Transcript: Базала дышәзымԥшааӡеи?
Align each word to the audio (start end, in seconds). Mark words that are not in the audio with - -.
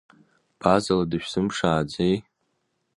Базала 0.59 1.05
дышәзымԥшааӡеи? 1.09 2.15